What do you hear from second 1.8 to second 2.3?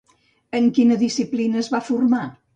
formar?